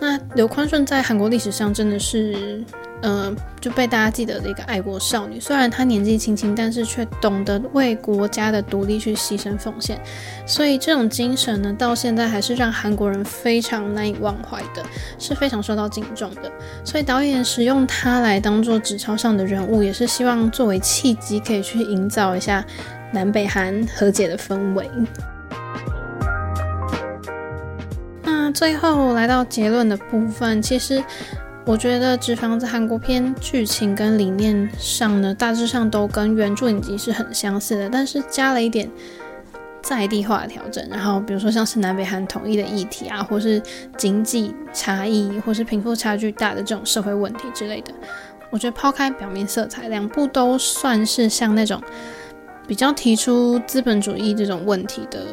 [0.00, 2.62] 那刘宽顺在韩国历史上真的是。
[3.02, 5.40] 嗯、就被大家记得的一个爱国少女。
[5.40, 9.98] 虽然她年纪轻轻，但是却懂得为国家的独立去牺牲奉献。
[10.46, 14.82] 所以这种精神呢，到现在还是让韩国人非常难以忘怀的，
[15.18, 16.52] 是非常受到敬重的。
[16.84, 22.64] 所以导演使用她来当做纸钞上的人物，也是希望作为契机，可以去营造一下
[23.12, 24.90] 南北韩和解的氛围。
[28.22, 31.02] 那最后来到结论的部分，其实。
[31.66, 38.90] 我觉得《纸房子》韩国篇剧情跟理念上呢，大致上都跟原著影集是很相似的，但是加了一点
[39.80, 40.84] 在地化的调整。
[40.90, 43.62] 然后比如说像是南北韩统一的议题啊，或是
[43.96, 47.92] 经济差异，或是贫富差距大的这种社会问题之类的。
[48.50, 51.80] 我觉得抛开表面色彩，两部都算是像那种
[52.66, 55.24] 比较提出资本主义这种问题的。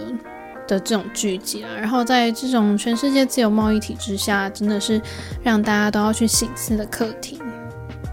[0.67, 5.01] 的这种剧集啊，然后在这种全世界自由贸易体制下，真的是
[5.43, 7.39] 让大家都要去醒思的课题。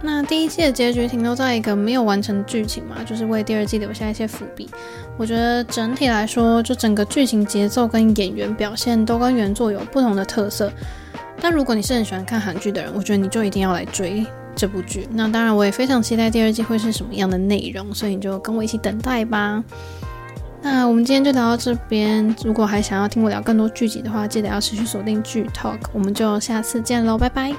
[0.03, 4.69] 那第一季的结局停留在一个没有完成剧情嘛，就是为第二季留下一些伏笔。
[5.17, 10.71] 我觉得整体来说，就整个剧情节奏跟演员表现都跟原作有不同的特色。
[11.41, 15.09] 但如果你是很喜欢看韩剧的人，我觉得你就一定要来追这部剧。
[15.13, 19.65] 那当然，我也非常期待第二季会是什么样的内容，所以你就跟我一起等待吧。
[20.65, 22.35] 那我们今天就聊到这边。
[22.43, 25.79] 如果还想要听我聊更多剧集的话，记得要持续锁定剧 Talk。
[25.93, 27.53] 我们就下次见喽，拜拜。